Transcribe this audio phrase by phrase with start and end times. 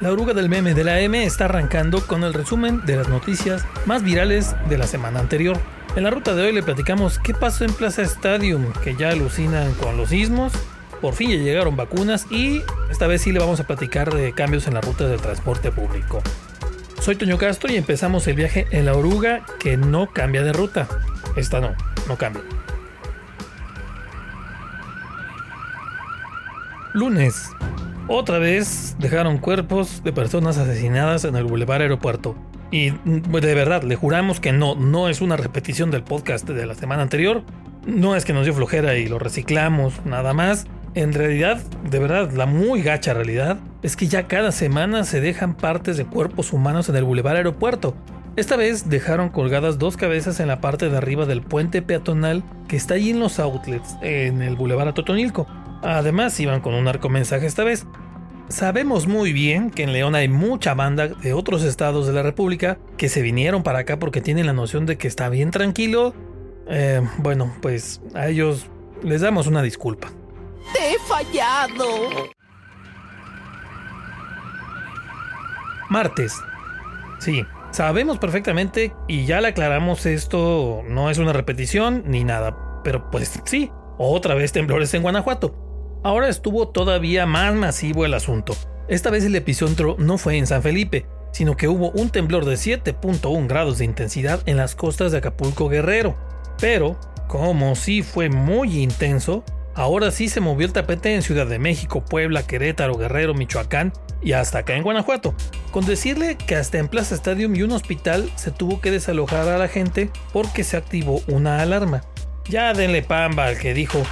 [0.00, 3.66] La oruga del meme de la M está arrancando con el resumen de las noticias
[3.84, 5.58] más virales de la semana anterior.
[5.94, 9.74] En la ruta de hoy le platicamos qué pasó en Plaza Stadium, que ya alucinan
[9.74, 10.54] con los sismos,
[11.02, 14.66] por fin ya llegaron vacunas y esta vez sí le vamos a platicar de cambios
[14.66, 16.22] en la ruta del transporte público.
[16.98, 20.88] Soy Toño Castro y empezamos el viaje en la oruga que no cambia de ruta.
[21.36, 21.74] Esta no,
[22.08, 22.42] no cambia.
[26.94, 27.50] Lunes.
[28.12, 32.34] Otra vez dejaron cuerpos de personas asesinadas en el Boulevard Aeropuerto.
[32.72, 36.66] Y pues, de verdad, le juramos que no, no es una repetición del podcast de
[36.66, 37.44] la semana anterior.
[37.86, 40.66] No es que nos dio flojera y lo reciclamos, nada más.
[40.96, 45.54] En realidad, de verdad, la muy gacha realidad es que ya cada semana se dejan
[45.54, 47.94] partes de cuerpos humanos en el Boulevard Aeropuerto.
[48.34, 52.74] Esta vez dejaron colgadas dos cabezas en la parte de arriba del puente peatonal que
[52.74, 55.46] está allí en los outlets, en el Boulevard Atotonilco.
[55.82, 57.86] Además, iban con un arco mensaje esta vez.
[58.50, 62.78] Sabemos muy bien que en León hay mucha banda de otros estados de la República
[62.96, 66.14] que se vinieron para acá porque tienen la noción de que está bien tranquilo.
[66.68, 68.66] Eh, bueno, pues a ellos
[69.04, 70.10] les damos una disculpa.
[70.72, 71.86] Te he fallado.
[75.88, 76.34] Martes.
[77.20, 83.12] Sí, sabemos perfectamente y ya le aclaramos esto, no es una repetición ni nada, pero
[83.12, 85.69] pues sí, otra vez temblores en Guanajuato.
[86.02, 88.56] Ahora estuvo todavía más masivo el asunto.
[88.88, 92.54] Esta vez el epicentro no fue en San Felipe, sino que hubo un temblor de
[92.54, 96.16] 7.1 grados de intensidad en las costas de Acapulco Guerrero.
[96.58, 101.58] Pero, como sí fue muy intenso, ahora sí se movió el tapete en Ciudad de
[101.58, 105.34] México, Puebla, Querétaro, Guerrero, Michoacán y hasta acá en Guanajuato.
[105.70, 109.58] Con decirle que hasta en Plaza Stadium y un hospital se tuvo que desalojar a
[109.58, 112.00] la gente porque se activó una alarma.
[112.48, 114.02] Ya denle pamba al que dijo,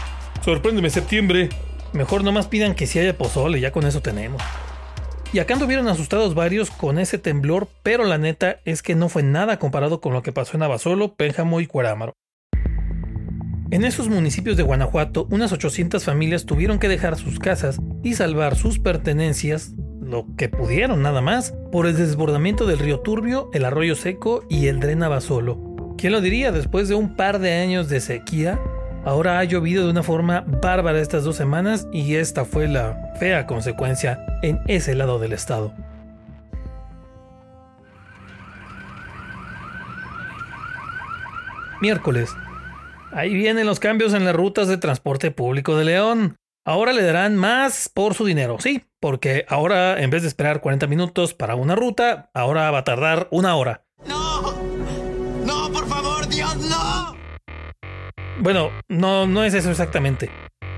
[0.45, 1.49] sorpréndeme septiembre,
[1.93, 4.43] Mejor nomás pidan que si haya pozole, ya con eso tenemos.
[5.33, 9.23] Y acá anduvieron asustados varios con ese temblor, pero la neta es que no fue
[9.23, 12.15] nada comparado con lo que pasó en Abasolo, Pénjamo y Cuarámaro.
[13.71, 18.57] En esos municipios de Guanajuato, unas 800 familias tuvieron que dejar sus casas y salvar
[18.57, 23.95] sus pertenencias, lo que pudieron nada más, por el desbordamiento del río Turbio, el arroyo
[23.95, 25.95] seco y el dren Abasolo.
[25.99, 28.59] ¿Quién lo diría después de un par de años de sequía?
[29.09, 33.47] Ahora ha llovido de una forma bárbara estas dos semanas y esta fue la fea
[33.47, 35.73] consecuencia en ese lado del estado.
[41.81, 42.37] Miércoles.
[43.11, 46.37] Ahí vienen los cambios en las rutas de transporte público de León.
[46.67, 50.87] Ahora le darán más por su dinero, sí, porque ahora en vez de esperar 40
[50.87, 53.88] minutos para una ruta, ahora va a tardar una hora.
[58.41, 60.31] Bueno, no, no es eso exactamente,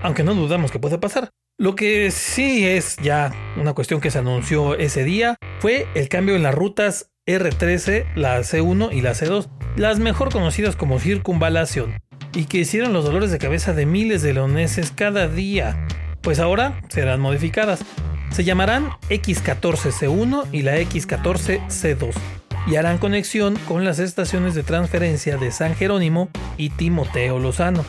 [0.03, 1.31] aunque no dudamos que puede pasar.
[1.59, 6.37] Lo que sí es ya una cuestión que se anunció ese día fue el cambio
[6.37, 12.01] en las rutas R13, la C1 y la C2, las mejor conocidas como circunvalación,
[12.33, 15.87] y que hicieron los dolores de cabeza de miles de leoneses cada día,
[16.23, 17.85] pues ahora serán modificadas.
[18.31, 25.51] Se llamarán X14C1 y la X14C2 y harán conexión con las estaciones de transferencia de
[25.51, 27.85] San Jerónimo y Timoteo Lozano.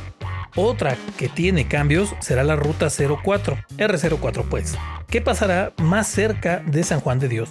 [0.55, 4.77] Otra que tiene cambios será la ruta 04, R04 pues,
[5.07, 7.49] que pasará más cerca de San Juan de Dios.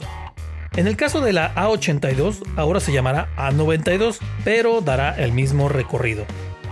[0.77, 6.25] En el caso de la A82, ahora se llamará A92, pero dará el mismo recorrido.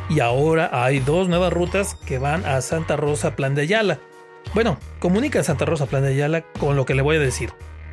[0.09, 3.99] Y ahora hay dos nuevas rutas que van a Santa Rosa Plan de Ayala.
[4.55, 7.51] Bueno, comunica Santa Rosa Plan de Ayala con lo que le voy a decir.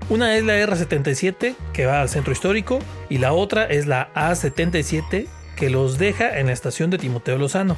[0.08, 2.80] Una es la R77 que va al centro histórico
[3.10, 7.76] y la otra es la A77 que los deja en la estación de Timoteo Lozano.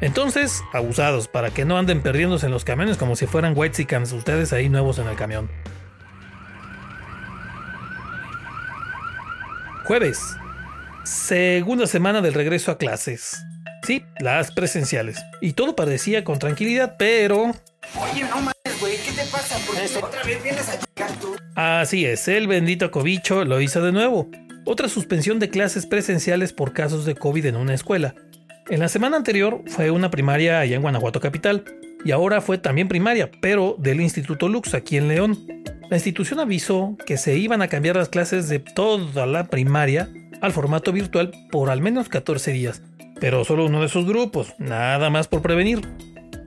[0.00, 4.52] Entonces, abusados para que no anden perdiéndose en los camiones como si fueran whitesicans ustedes
[4.52, 5.50] ahí nuevos en el camión.
[9.86, 10.20] Jueves.
[11.04, 13.36] Segunda semana del regreso a clases.
[13.84, 15.18] Sí, las presenciales.
[15.40, 17.50] Y todo parecía con tranquilidad, pero...
[17.96, 19.56] Oye, no mames, güey, ¿qué te pasa?
[20.00, 20.78] otra vez vienes a
[21.54, 24.30] Así es, el bendito cobicho lo hizo de nuevo.
[24.66, 28.14] Otra suspensión de clases presenciales por casos de COVID en una escuela.
[28.70, 31.64] En la semana anterior fue una primaria allá en Guanajuato Capital
[32.04, 35.38] y ahora fue también primaria, pero del Instituto Lux aquí en León.
[35.90, 40.08] La institución avisó que se iban a cambiar las clases de toda la primaria
[40.40, 42.82] al formato virtual por al menos 14 días,
[43.20, 45.82] pero solo uno de sus grupos, nada más por prevenir.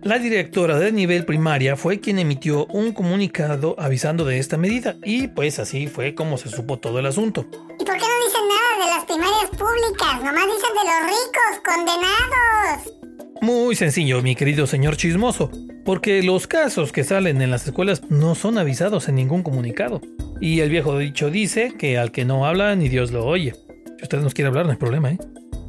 [0.04, 5.28] La directora de nivel primaria fue quien emitió un comunicado avisando de esta medida y
[5.28, 7.46] pues así fue como se supo todo el asunto.
[7.80, 10.24] ¿Y por qué no dicen nada de las primarias públicas?
[10.24, 12.94] Nomás dicen de los ricos, condenados.
[13.42, 15.52] Muy sencillo, mi querido señor chismoso.
[15.86, 20.02] porque los casos que salen en las escuelas no son avisados en ningún comunicado.
[20.42, 23.56] Y el viejo dicho dice que al que no habla ni Dios lo oye.
[23.98, 25.18] Si usted nos quiere hablar, no hay problema, ¿eh?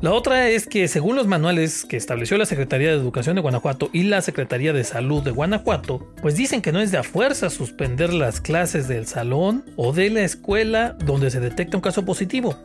[0.00, 3.90] La otra es que según los manuales que estableció la Secretaría de Educación de Guanajuato
[3.92, 7.50] y la Secretaría de Salud de Guanajuato, pues dicen que no es de a fuerza
[7.50, 12.56] suspender las clases del salón o de la escuela donde se detecta un caso positivo.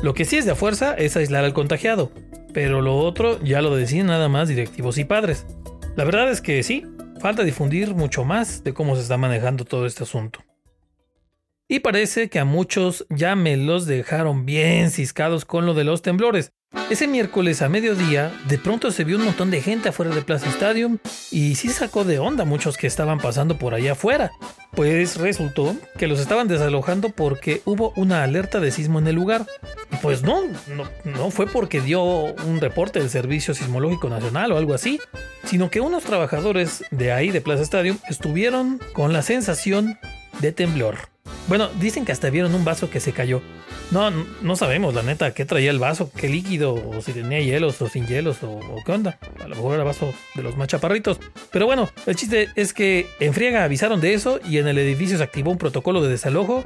[0.00, 2.12] Lo que sí es de a fuerza es aislar al contagiado,
[2.54, 5.44] pero lo otro ya lo decían nada más directivos y padres.
[5.96, 6.86] La verdad es que sí,
[7.20, 10.40] falta difundir mucho más de cómo se está manejando todo este asunto.
[11.68, 16.00] Y parece que a muchos ya me los dejaron bien ciscados con lo de los
[16.00, 16.54] temblores.
[16.90, 20.48] Ese miércoles a mediodía, de pronto se vio un montón de gente afuera de Plaza
[20.48, 20.98] Stadium
[21.30, 24.32] y sí sacó de onda muchos que estaban pasando por allá afuera.
[24.72, 29.46] Pues resultó que los estaban desalojando porque hubo una alerta de sismo en el lugar.
[30.02, 30.42] Pues no,
[30.74, 34.98] no, no fue porque dio un reporte del Servicio Sismológico Nacional o algo así,
[35.44, 39.96] sino que unos trabajadores de ahí de Plaza Stadium estuvieron con la sensación
[40.40, 40.96] de temblor.
[41.50, 43.42] Bueno, dicen que hasta vieron un vaso que se cayó.
[43.90, 47.82] No, no sabemos, la neta, qué traía el vaso, qué líquido, o si tenía hielos
[47.82, 49.18] o sin hielos, o, qué onda.
[49.42, 51.18] A lo mejor era vaso de los más chaparritos.
[51.50, 55.18] Pero bueno, el chiste es que en friega avisaron de eso y en el edificio
[55.18, 56.64] se activó un protocolo de desalojo.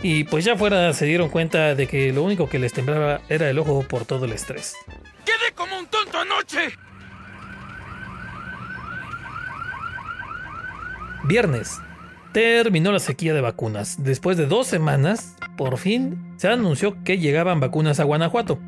[0.00, 3.50] Y pues ya fuera se dieron cuenta de que lo único que les temblaba era
[3.50, 4.76] el ojo por todo el estrés.
[5.24, 6.78] ¡Quedé como un tonto anoche!
[11.24, 11.80] Viernes,
[12.32, 14.02] terminó la sequía de vacunas.
[14.02, 18.58] Después de dos semanas, por fin se anunció que llegaban vacunas a Guanajuato.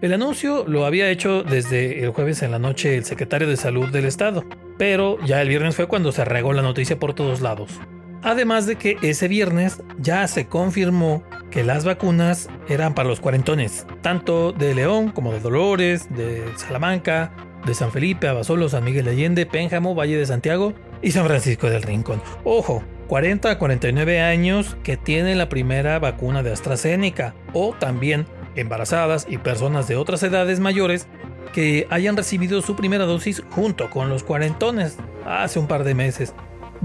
[0.00, 3.88] El anuncio lo había hecho desde el jueves en la noche el secretario de salud
[3.88, 4.44] del estado,
[4.78, 7.78] pero ya el viernes fue cuando se regó la noticia por todos lados.
[8.22, 13.86] Además de que ese viernes ya se confirmó que las vacunas eran para los cuarentones,
[14.02, 17.32] tanto de León como de Dolores, de Salamanca,
[17.64, 21.68] de San Felipe, Abasolo, San Miguel de Allende, Pénjamo, Valle de Santiago y San Francisco
[21.68, 22.22] del Rincón.
[22.44, 28.24] Ojo, 40 a 49 años que tienen la primera vacuna de AstraZeneca o también
[28.54, 31.08] embarazadas y personas de otras edades mayores
[31.52, 34.96] que hayan recibido su primera dosis junto con los cuarentones
[35.26, 36.34] hace un par de meses.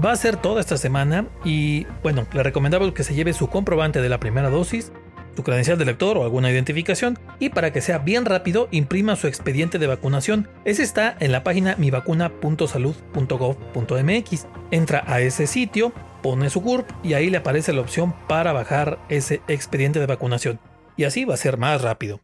[0.04, 4.02] Va a ser toda esta semana y bueno, le recomendamos que se lleve su comprobante
[4.02, 4.90] de la primera dosis,
[5.36, 9.28] su credencial de lector o alguna identificación y para que sea bien rápido imprima su
[9.28, 10.48] expediente de vacunación.
[10.64, 14.46] Ese está en la página mivacuna.salud.gov.mx.
[14.72, 15.92] Entra a ese sitio,
[16.26, 20.58] pone su CURP y ahí le aparece la opción para bajar ese expediente de vacunación.
[20.96, 22.20] Y así va a ser más rápido.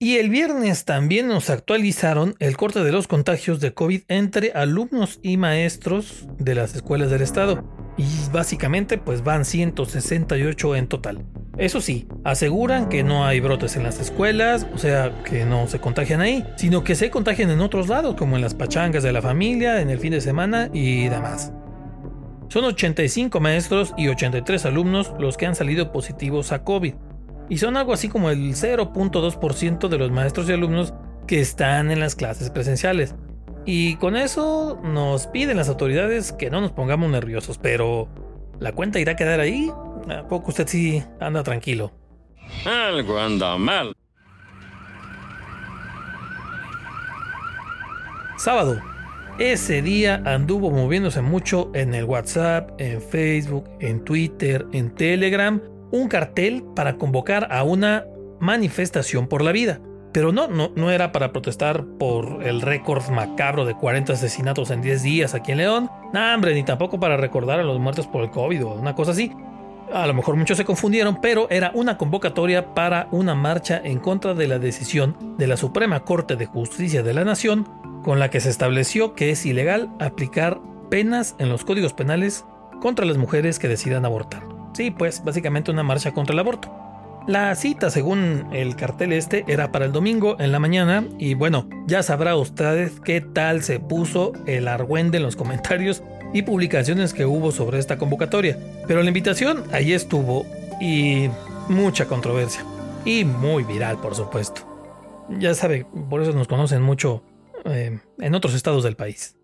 [0.00, 5.20] Y el viernes también nos actualizaron el corte de los contagios de COVID entre alumnos
[5.22, 7.62] y maestros de las escuelas del estado.
[7.96, 11.24] Y básicamente pues van 168 en total.
[11.56, 15.78] Eso sí, aseguran que no hay brotes en las escuelas, o sea, que no se
[15.78, 19.22] contagian ahí, sino que se contagian en otros lados, como en las pachangas de la
[19.22, 21.52] familia, en el fin de semana y demás.
[22.48, 26.94] Son 85 maestros y 83 alumnos los que han salido positivos a COVID.
[27.48, 30.94] Y son algo así como el 0.2% de los maestros y alumnos
[31.26, 33.14] que están en las clases presenciales.
[33.66, 38.08] Y con eso nos piden las autoridades que no nos pongamos nerviosos, pero
[38.60, 39.70] ¿la cuenta irá a quedar ahí?
[40.08, 41.92] ¿A poco usted sí anda tranquilo?
[42.66, 43.96] Algo anda mal.
[48.36, 48.80] Sábado,
[49.38, 56.08] ese día anduvo moviéndose mucho en el WhatsApp, en Facebook, en Twitter, en Telegram, un
[56.08, 58.04] cartel para convocar a una
[58.40, 59.80] manifestación por la vida.
[60.12, 64.80] Pero no, no, no era para protestar por el récord macabro de 40 asesinatos en
[64.80, 65.90] 10 días aquí en León.
[66.12, 69.10] No, hombre, ni tampoco para recordar a los muertos por el COVID o una cosa
[69.10, 69.32] así.
[69.92, 74.34] A lo mejor muchos se confundieron, pero era una convocatoria para una marcha en contra
[74.34, 77.68] de la decisión de la Suprema Corte de Justicia de la Nación
[78.02, 80.60] con la que se estableció que es ilegal aplicar
[80.90, 82.44] penas en los códigos penales
[82.80, 84.42] contra las mujeres que decidan abortar.
[84.74, 86.72] Sí, pues básicamente una marcha contra el aborto.
[87.26, 91.66] La cita, según el cartel este, era para el domingo en la mañana y bueno,
[91.86, 96.02] ya sabrá usted qué tal se puso el argüende en los comentarios
[96.34, 98.58] y publicaciones que hubo sobre esta convocatoria.
[98.86, 100.44] Pero la invitación ahí estuvo
[100.80, 101.30] y
[101.68, 102.64] mucha controversia.
[103.06, 104.62] Y muy viral, por supuesto.
[105.38, 107.22] Ya sabe, por eso nos conocen mucho
[107.64, 109.36] eh, en otros estados del país.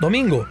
[0.00, 0.46] Domingo.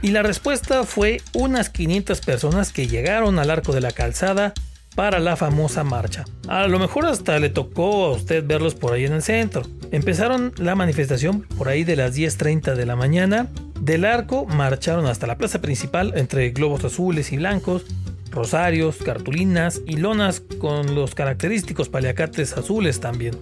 [0.00, 4.54] Y la respuesta fue unas 500 personas que llegaron al arco de la calzada
[4.94, 6.24] para la famosa marcha.
[6.48, 9.62] A lo mejor hasta le tocó a usted verlos por ahí en el centro.
[9.90, 13.48] Empezaron la manifestación por ahí de las 10.30 de la mañana.
[13.80, 17.86] Del arco marcharon hasta la plaza principal entre globos azules y blancos,
[18.30, 23.36] rosarios, cartulinas y lonas con los característicos paliacates azules también.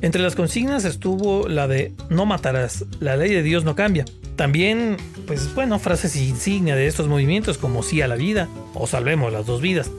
[0.00, 4.04] Entre las consignas estuvo la de no matarás, la ley de Dios no cambia.
[4.36, 9.32] También, pues bueno, frases insignia de estos movimientos como sí a la vida o salvemos
[9.32, 9.90] las dos vidas.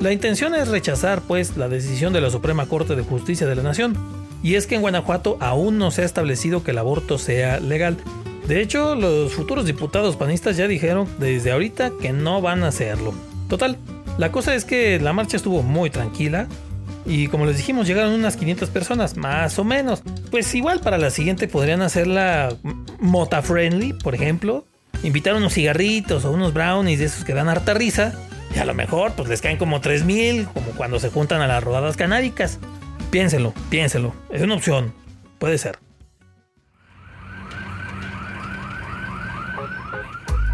[0.00, 3.62] La intención es rechazar, pues, la decisión de la Suprema Corte de Justicia de la
[3.62, 3.96] Nación.
[4.42, 7.96] Y es que en Guanajuato aún no se ha establecido que el aborto sea legal.
[8.48, 13.14] De hecho, los futuros diputados panistas ya dijeron desde ahorita que no van a hacerlo.
[13.48, 13.78] Total,
[14.18, 16.48] la cosa es que la marcha estuvo muy tranquila,
[17.04, 20.02] y como les dijimos, llegaron unas 500 personas, más o menos.
[20.30, 22.56] Pues igual para la siguiente podrían hacerla
[23.00, 24.66] mota friendly, por ejemplo.
[25.02, 28.14] Invitar unos cigarritos o unos brownies de esos que dan harta risa.
[28.54, 31.64] Y a lo mejor pues les caen como 3000, como cuando se juntan a las
[31.64, 32.58] rodadas canábicas.
[33.12, 34.14] Piénsenlo, piénsenlo.
[34.30, 34.94] Es una opción.
[35.38, 35.78] Puede ser.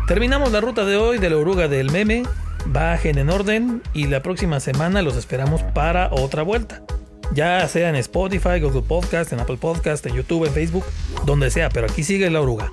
[0.09, 2.25] Terminamos la ruta de hoy de la oruga del meme
[2.67, 6.83] bajen en orden y la próxima semana los esperamos para otra vuelta.
[7.33, 10.85] Ya sea en Spotify, Google Podcast, en Apple Podcast, en YouTube, en Facebook,
[11.25, 12.73] donde sea, pero aquí sigue la oruga.